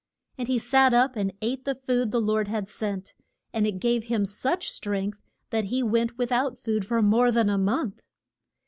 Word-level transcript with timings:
And 0.35 0.47
he 0.47 0.57
sat 0.57 0.95
up, 0.95 1.15
and 1.15 1.31
ate 1.43 1.63
the 1.63 1.75
food 1.75 2.09
the 2.09 2.19
Lord 2.19 2.47
had 2.47 2.67
sent, 2.67 3.13
and 3.53 3.67
it 3.67 3.77
gave 3.79 4.05
him 4.05 4.25
such 4.25 4.71
strength 4.71 5.21
that 5.51 5.65
he 5.65 5.83
went 5.83 6.17
with 6.17 6.31
out 6.31 6.57
food 6.57 6.85
for 6.87 7.03
more 7.03 7.31
than 7.31 7.51
a 7.51 7.57
month. 7.59 8.01